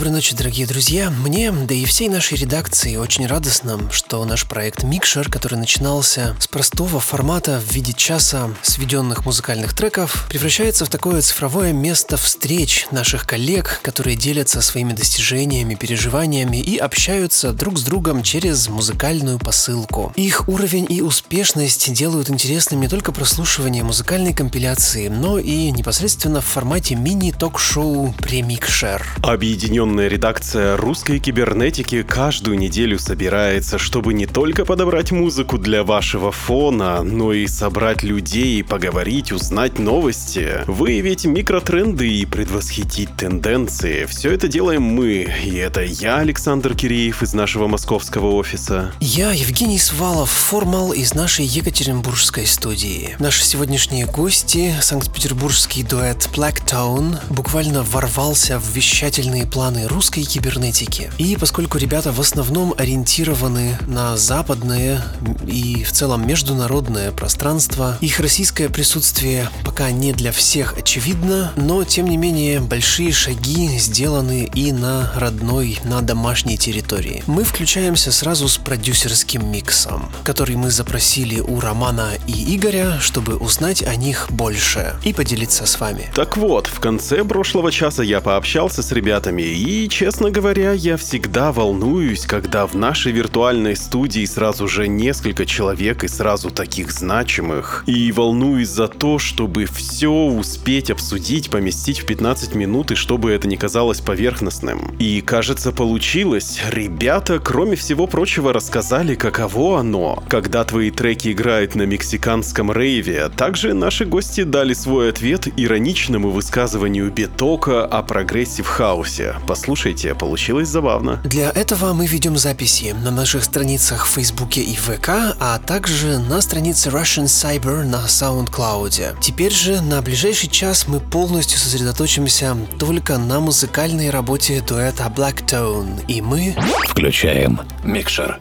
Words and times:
Доброй 0.00 0.14
ночи, 0.14 0.34
дорогие 0.34 0.66
друзья. 0.66 1.10
Мне, 1.10 1.52
да 1.52 1.74
и 1.74 1.84
всей 1.84 2.08
нашей 2.08 2.38
редакции 2.38 2.96
очень 2.96 3.26
радостно, 3.26 3.78
что 3.92 4.24
наш 4.24 4.46
проект 4.46 4.82
Микшер, 4.82 5.30
который 5.30 5.56
начинался 5.56 6.34
с 6.40 6.48
простого 6.48 7.00
формата 7.00 7.60
в 7.60 7.70
виде 7.70 7.92
часа 7.92 8.48
сведенных 8.62 9.26
музыкальных 9.26 9.74
треков, 9.74 10.24
превращается 10.30 10.86
в 10.86 10.88
такое 10.88 11.20
цифровое 11.20 11.74
место 11.74 12.16
встреч 12.16 12.86
наших 12.90 13.26
коллег, 13.26 13.80
которые 13.82 14.16
делятся 14.16 14.62
своими 14.62 14.94
достижениями, 14.94 15.74
переживаниями 15.74 16.56
и 16.56 16.78
общаются 16.78 17.52
друг 17.52 17.78
с 17.78 17.82
другом 17.82 18.22
через 18.22 18.68
музыкальную 18.68 19.38
посылку. 19.38 20.14
Их 20.16 20.48
уровень 20.48 20.86
и 20.88 21.02
успешность 21.02 21.92
делают 21.92 22.30
интересным 22.30 22.80
не 22.80 22.88
только 22.88 23.12
прослушивание 23.12 23.84
музыкальной 23.84 24.32
компиляции, 24.32 25.08
но 25.08 25.38
и 25.38 25.70
непосредственно 25.70 26.40
в 26.40 26.46
формате 26.46 26.94
мини-ток-шоу 26.94 28.14
«Премикшер». 28.16 29.06
Объединен 29.22 29.89
Объединенная 29.90 30.08
редакция 30.08 30.76
русской 30.76 31.18
кибернетики 31.18 32.04
каждую 32.04 32.56
неделю 32.56 32.96
собирается, 33.00 33.76
чтобы 33.76 34.14
не 34.14 34.26
только 34.26 34.64
подобрать 34.64 35.10
музыку 35.10 35.58
для 35.58 35.82
вашего 35.82 36.30
фона, 36.30 37.02
но 37.02 37.32
и 37.32 37.48
собрать 37.48 38.04
людей, 38.04 38.62
поговорить, 38.62 39.32
узнать 39.32 39.80
новости, 39.80 40.62
выявить 40.68 41.24
микротренды 41.24 42.08
и 42.08 42.24
предвосхитить 42.24 43.16
тенденции. 43.16 44.04
Все 44.04 44.30
это 44.30 44.46
делаем 44.46 44.82
мы, 44.82 45.28
и 45.44 45.56
это 45.56 45.82
я, 45.82 46.18
Александр 46.18 46.76
Киреев 46.76 47.24
из 47.24 47.34
нашего 47.34 47.66
московского 47.66 48.36
офиса. 48.36 48.92
Я, 49.00 49.32
Евгений 49.32 49.80
Свалов, 49.80 50.30
формал 50.30 50.92
из 50.92 51.14
нашей 51.14 51.46
Екатеринбургской 51.46 52.46
студии. 52.46 53.16
Наши 53.18 53.42
сегодняшние 53.42 54.06
гости, 54.06 54.72
санкт-петербургский 54.80 55.82
дуэт 55.82 56.28
Black 56.32 56.64
Tone, 56.64 57.18
буквально 57.28 57.82
ворвался 57.82 58.60
в 58.60 58.70
вещательные 58.72 59.46
планы 59.46 59.79
планы 59.80 59.88
русской 59.88 60.22
кибернетики. 60.22 61.10
И 61.18 61.36
поскольку 61.36 61.78
ребята 61.78 62.12
в 62.12 62.20
основном 62.20 62.74
ориентированы 62.76 63.78
на 63.86 64.16
западное 64.16 65.02
и 65.46 65.84
в 65.84 65.92
целом 65.92 66.26
международное 66.26 67.12
пространство, 67.12 67.96
их 68.00 68.20
российское 68.20 68.68
присутствие 68.68 69.48
пока 69.64 69.90
не 69.90 70.12
для 70.12 70.32
всех 70.32 70.76
очевидно, 70.78 71.52
но 71.56 71.84
тем 71.84 72.06
не 72.06 72.16
менее 72.16 72.60
большие 72.60 73.12
шаги 73.12 73.78
сделаны 73.78 74.50
и 74.54 74.72
на 74.72 75.12
родной, 75.14 75.78
на 75.84 76.00
домашней 76.02 76.58
территории. 76.58 77.22
Мы 77.26 77.44
включаемся 77.44 78.12
сразу 78.12 78.48
с 78.48 78.56
продюсерским 78.58 79.46
миксом, 79.50 80.10
который 80.24 80.56
мы 80.56 80.70
запросили 80.70 81.40
у 81.40 81.60
Романа 81.60 82.10
и 82.26 82.56
Игоря, 82.56 82.98
чтобы 83.00 83.36
узнать 83.36 83.82
о 83.82 83.96
них 83.96 84.28
больше 84.30 84.94
и 85.04 85.12
поделиться 85.12 85.66
с 85.66 85.80
вами. 85.80 86.10
Так 86.14 86.36
вот, 86.36 86.66
в 86.66 86.80
конце 86.80 87.24
прошлого 87.24 87.72
часа 87.72 88.02
я 88.02 88.20
пообщался 88.20 88.82
с 88.82 88.92
ребятами 88.92 89.42
и, 89.42 89.69
честно 89.90 90.30
говоря, 90.30 90.72
я 90.72 90.96
всегда 90.96 91.52
волнуюсь, 91.52 92.24
когда 92.24 92.66
в 92.66 92.74
нашей 92.74 93.12
виртуальной 93.12 93.76
студии 93.76 94.24
сразу 94.24 94.66
же 94.68 94.88
несколько 94.88 95.44
человек 95.44 96.04
и 96.04 96.08
сразу 96.08 96.50
таких 96.50 96.90
значимых. 96.92 97.84
И 97.86 98.10
волнуюсь 98.12 98.68
за 98.68 98.88
то, 98.88 99.18
чтобы 99.18 99.66
все 99.66 100.08
успеть 100.08 100.90
обсудить, 100.90 101.50
поместить 101.50 102.00
в 102.00 102.06
15 102.06 102.54
минут, 102.54 102.90
и 102.90 102.94
чтобы 102.94 103.32
это 103.32 103.48
не 103.48 103.56
казалось 103.56 104.00
поверхностным. 104.00 104.94
И 104.98 105.20
кажется, 105.20 105.72
получилось. 105.72 106.60
Ребята, 106.70 107.38
кроме 107.38 107.76
всего 107.76 108.06
прочего, 108.06 108.52
рассказали, 108.52 109.14
каково 109.14 109.80
оно, 109.80 110.22
когда 110.28 110.64
твои 110.64 110.90
треки 110.90 111.32
играют 111.32 111.74
на 111.74 111.82
мексиканском 111.82 112.72
рейве. 112.72 113.28
Также 113.36 113.74
наши 113.74 114.04
гости 114.04 114.44
дали 114.44 114.72
свой 114.72 115.10
ответ 115.10 115.48
ироничному 115.56 116.30
высказыванию 116.30 117.10
Бетока 117.10 117.84
о 117.84 118.02
прогрессив 118.02 118.66
хаусе. 118.66 119.34
Послушайте, 119.60 120.14
получилось 120.14 120.68
забавно. 120.68 121.20
Для 121.22 121.50
этого 121.50 121.92
мы 121.92 122.06
ведем 122.06 122.38
записи 122.38 122.94
на 123.04 123.10
наших 123.10 123.44
страницах 123.44 124.06
в 124.06 124.14
Фейсбуке 124.14 124.62
и 124.62 124.74
ВК, 124.74 125.36
а 125.38 125.58
также 125.58 126.18
на 126.18 126.40
странице 126.40 126.88
Russian 126.88 127.24
Cyber 127.24 127.84
на 127.84 128.06
SoundCloud. 128.06 129.18
Теперь 129.20 129.52
же 129.52 129.82
на 129.82 130.00
ближайший 130.00 130.48
час 130.48 130.88
мы 130.88 130.98
полностью 130.98 131.58
сосредоточимся 131.58 132.56
только 132.78 133.18
на 133.18 133.40
музыкальной 133.40 134.08
работе 134.08 134.62
дуэта 134.66 135.12
Black 135.14 135.44
Tone, 135.44 136.06
и 136.08 136.22
мы... 136.22 136.56
Включаем 136.88 137.60
микшер. 137.84 138.40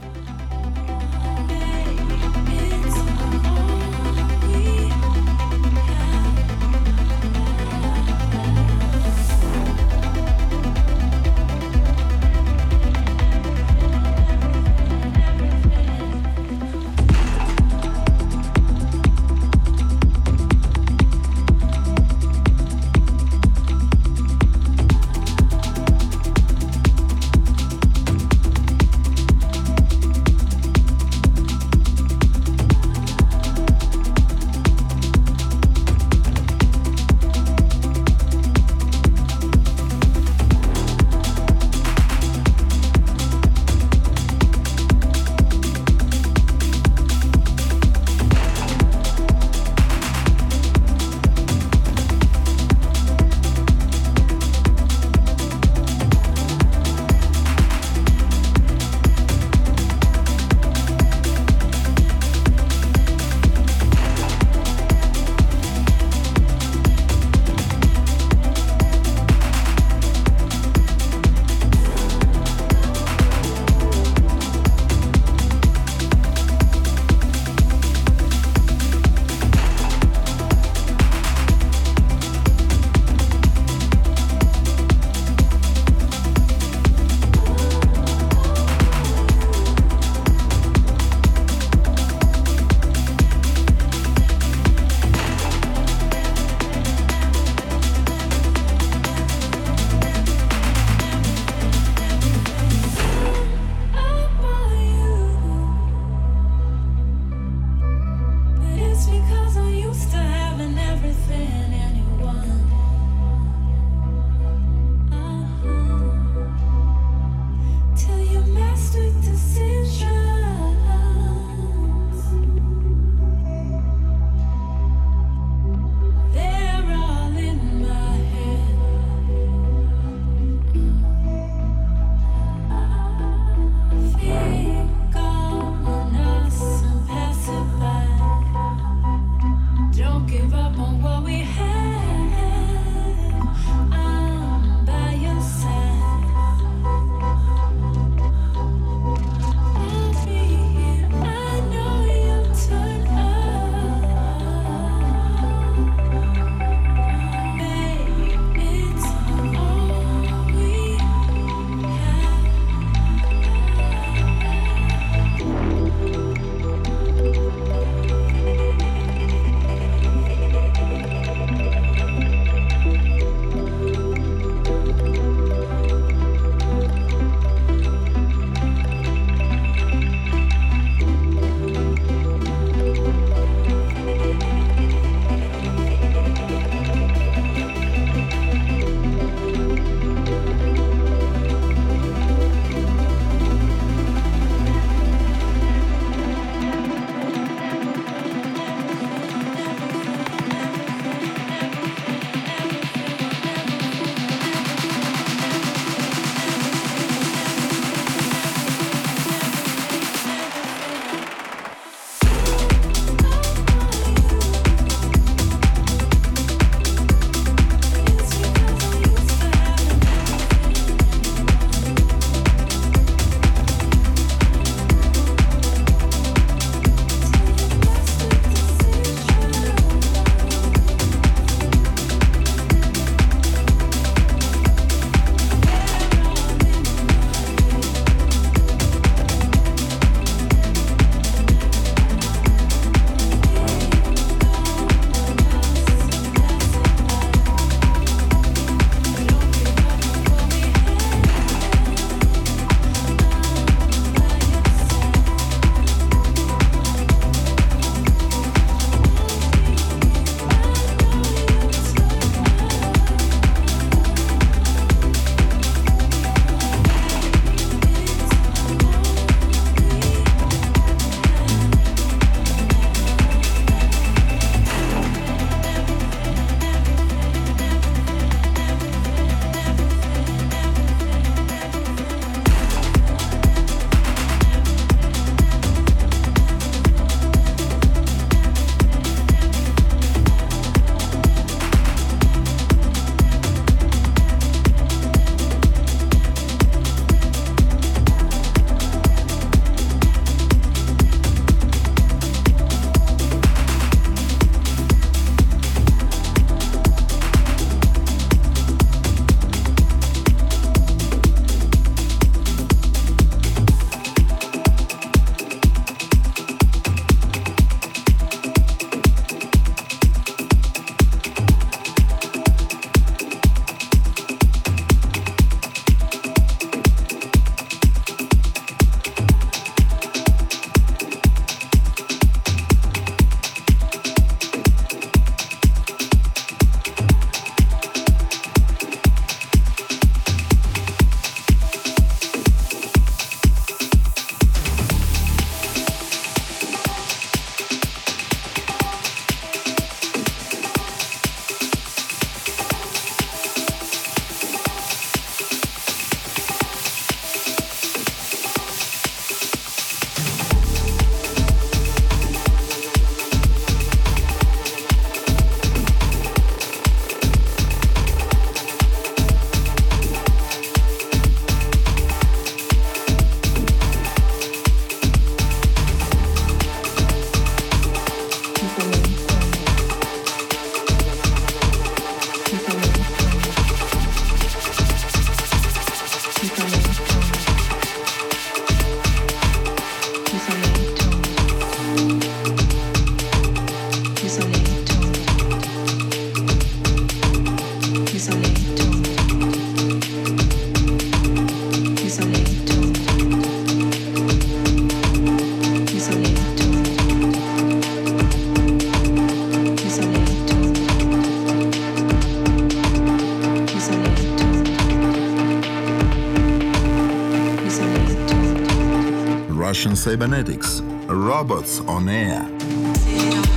Cybernetics, 420.00 420.80
Robots 421.10 421.82
on 421.82 422.08
Air. 422.08 423.49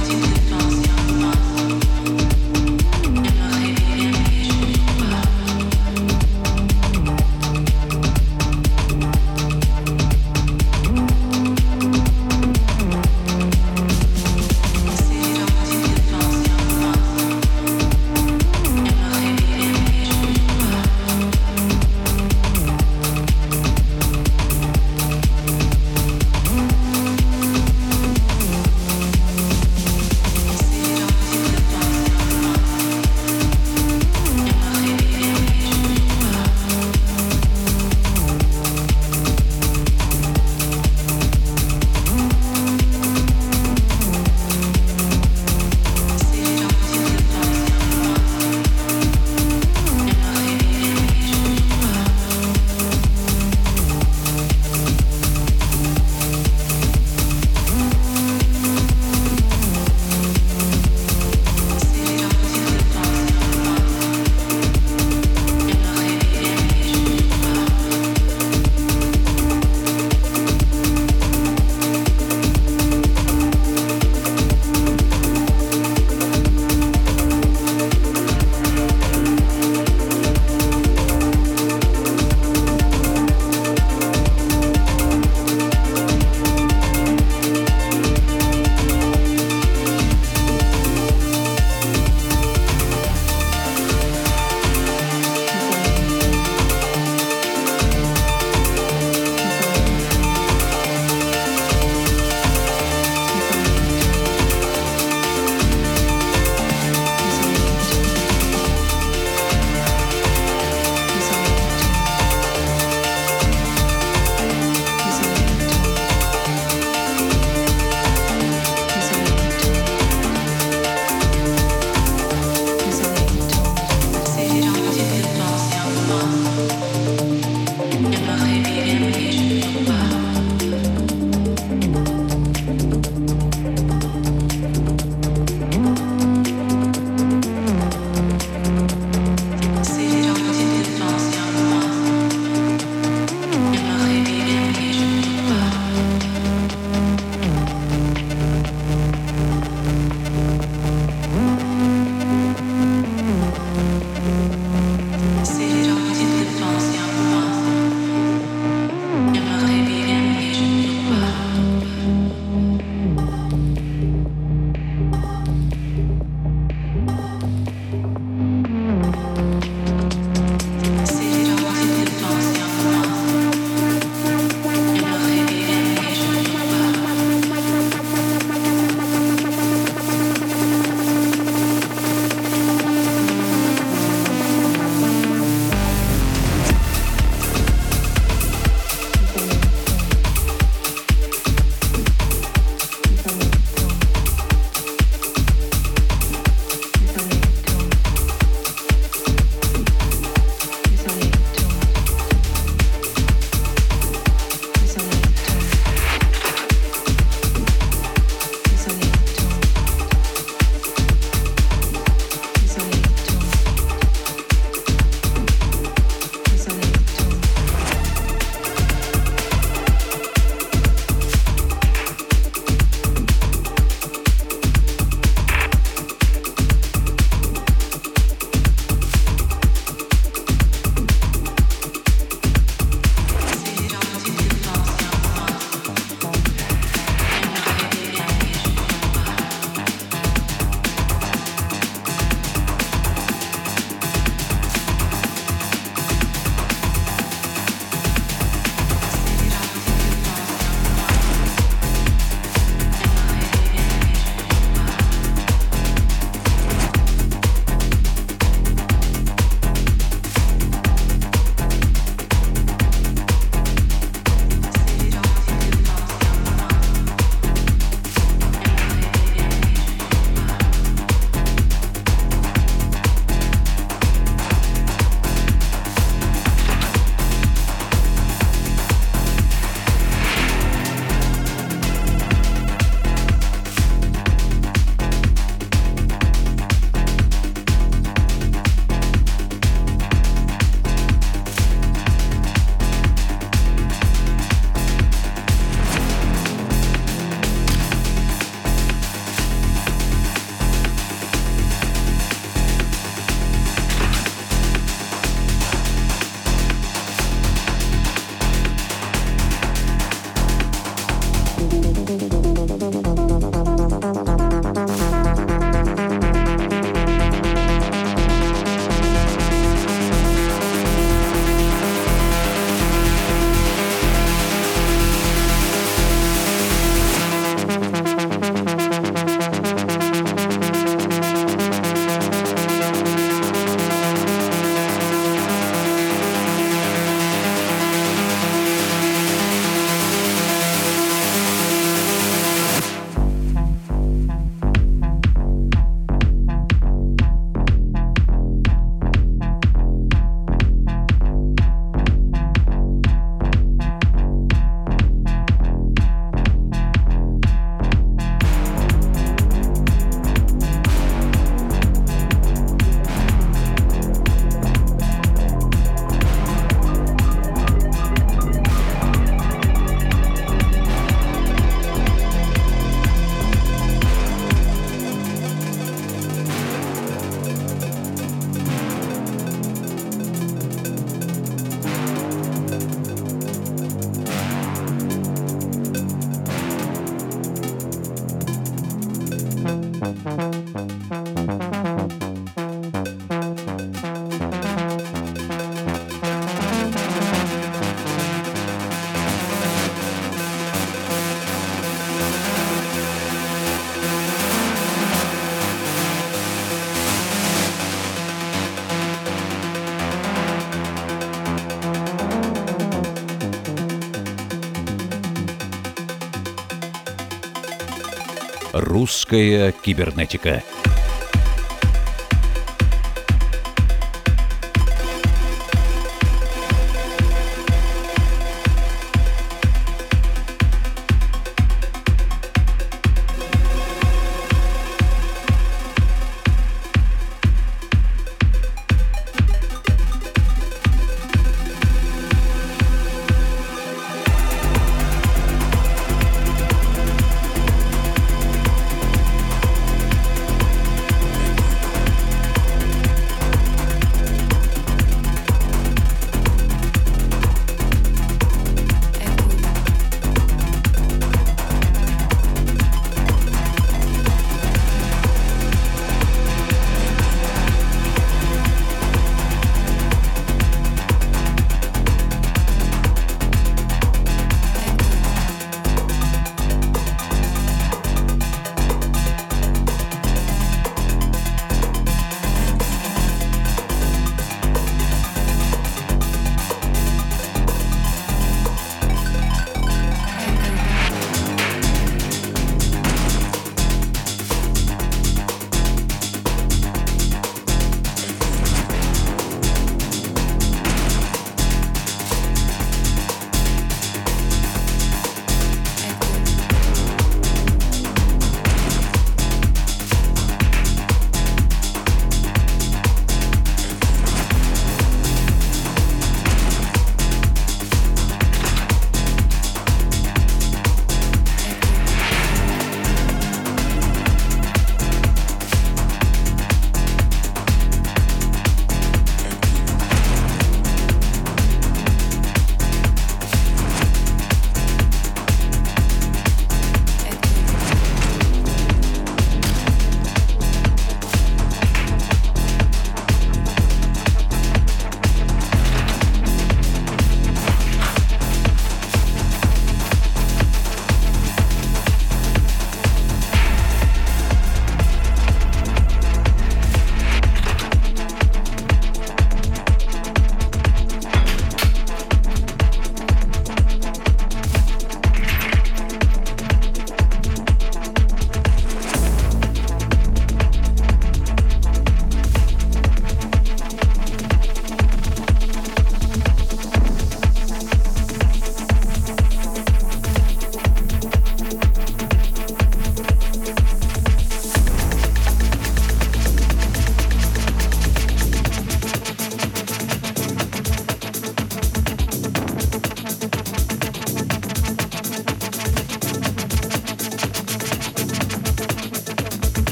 Русская 419.03 419.73
кибернетика. 419.73 420.63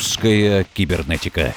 Русская 0.00 0.64
кибернетика. 0.72 1.54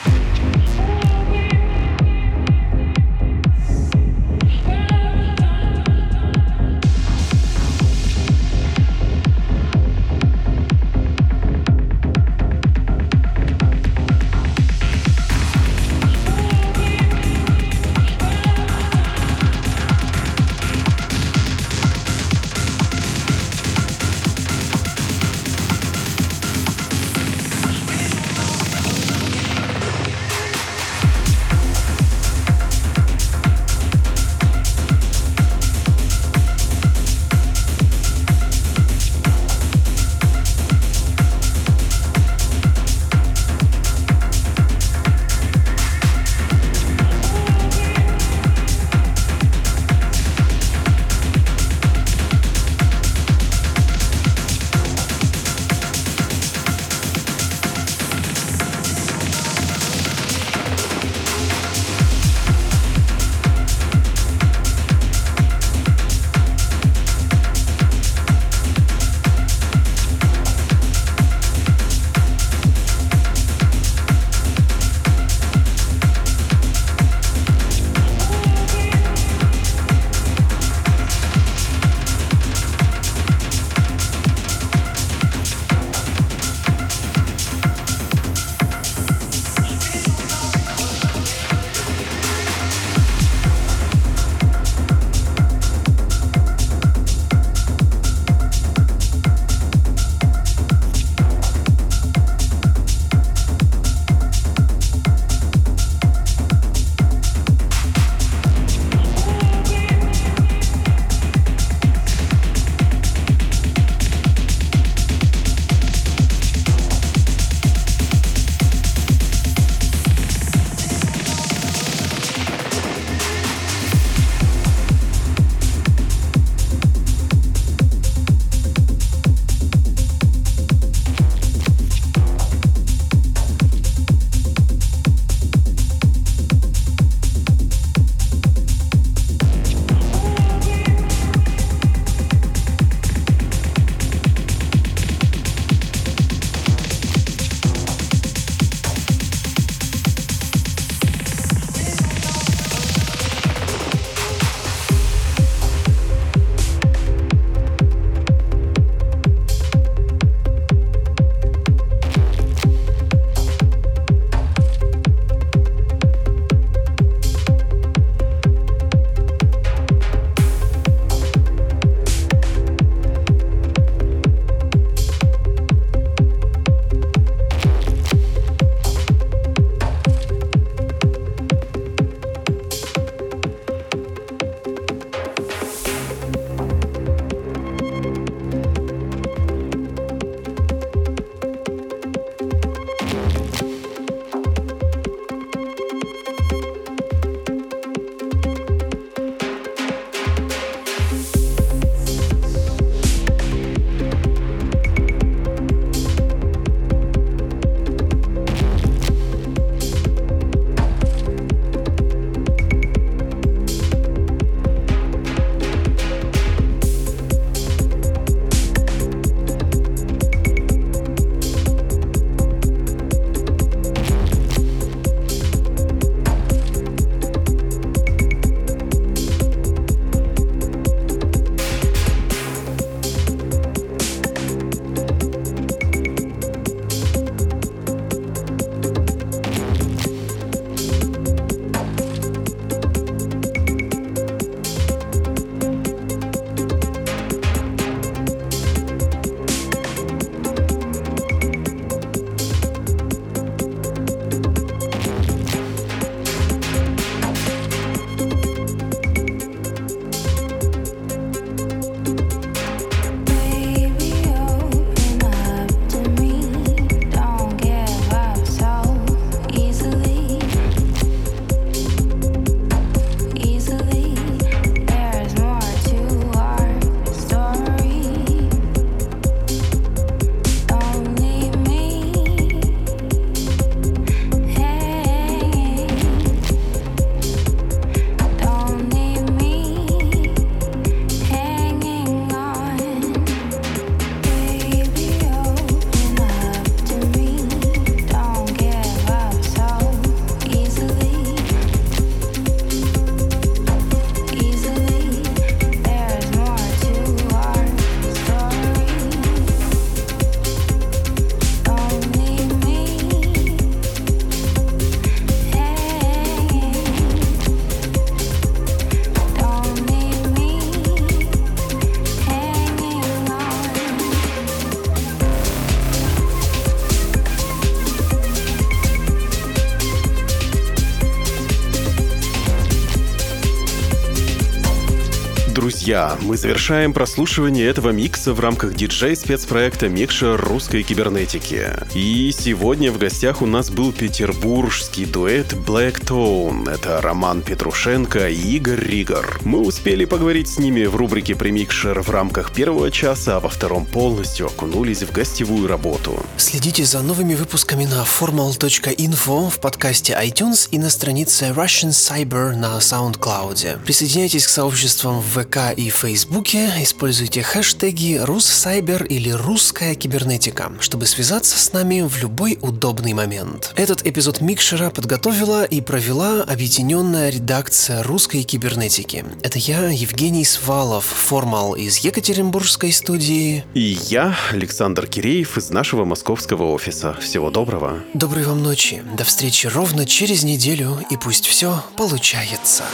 Друзья, 335.94 336.18
мы 336.22 336.38
завершаем 336.38 336.92
прослушивание 336.92 337.68
этого 337.68 337.92
микса 337.92 338.34
в 338.34 338.40
рамках 338.40 338.74
диджей-спецпроекта 338.74 339.90
«Микшер 339.90 340.42
русской 340.42 340.82
кибернетики». 340.82 341.70
И 341.94 342.32
сегодня 342.32 342.92
в 342.92 342.98
гостях 342.98 343.44
у 343.44 343.46
нас 343.46 343.70
был 343.70 343.94
петербургский 343.94 345.06
дуэт 345.06 345.54
Black 345.54 346.04
Tone. 346.04 346.68
Это 346.68 347.00
Роман 347.00 347.44
Петрушенко 347.44 348.28
и 348.30 348.56
Игорь 348.56 348.80
Ригор. 348.80 349.40
Мы 349.44 349.60
успели 349.60 350.06
поговорить 350.06 350.48
с 350.48 350.58
ними 350.58 350.86
в 350.86 350.96
рубрике 350.96 351.36
«Премикшер» 351.36 352.02
в 352.02 352.10
рамках 352.10 352.54
первого 352.54 352.90
часа, 352.90 353.38
а 353.38 353.40
во 353.40 353.50
втором 353.50 353.86
полностью 353.86 354.48
окунулись 354.48 355.04
в 355.04 355.12
гостевую 355.12 355.68
работу. 355.68 356.23
Следите 356.36 356.84
за 356.84 357.02
новыми 357.02 357.36
выпусками 357.36 357.86
на 357.86 358.04
formal.info 358.04 359.52
в 359.52 359.60
подкасте 359.60 360.14
iTunes 360.14 360.68
и 360.72 360.80
на 360.80 360.90
странице 360.90 361.50
Russian 361.50 361.90
Cyber 361.90 362.56
на 362.56 362.80
SoundCloud. 362.80 363.84
Присоединяйтесь 363.84 364.48
к 364.48 364.50
сообществам 364.50 365.20
в 365.20 365.44
ВК 365.44 365.78
и 365.78 365.90
Фейсбуке, 365.90 366.72
используйте 366.82 367.44
хэштеги 367.44 368.20
«Руссайбер» 368.24 369.04
или 369.04 369.30
«Русская 369.30 369.94
кибернетика», 369.94 370.72
чтобы 370.80 371.06
связаться 371.06 371.60
с 371.60 371.72
нами 371.72 372.02
в 372.02 372.18
любой 372.18 372.58
удобный 372.62 373.14
момент. 373.14 373.72
Этот 373.76 374.06
эпизод 374.06 374.42
Микшера 374.42 374.90
подготовила 374.90 375.64
и 375.64 375.82
провела 375.82 376.42
объединенная 376.42 377.30
редакция 377.30 378.02
русской 378.02 378.42
кибернетики. 378.42 379.24
Это 379.44 379.60
я, 379.60 379.90
Евгений 379.90 380.46
Свалов, 380.46 381.06
формал 381.06 381.76
из 381.76 382.00
Екатеринбургской 382.00 382.92
студии. 382.92 383.64
И 383.76 384.00
я, 384.10 384.36
Александр 384.52 385.06
Киреев 385.06 385.60
из 385.60 385.70
нашего 385.70 386.06
московского 386.34 386.72
офиса. 386.72 387.14
Всего 387.22 387.52
доброго. 387.52 388.00
Доброй 388.16 388.44
вам 388.44 388.64
ночи. 388.64 389.04
До 389.16 389.24
встречи 389.24 389.68
ровно 389.68 390.08
через 390.08 390.44
неделю, 390.44 390.98
и 391.12 391.16
пусть 391.16 391.46
все 391.46 391.84
получается. 391.96 392.86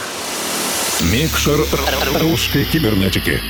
Микшер 1.00 1.58
русской 2.20 2.64
кибернетики. 2.64 3.40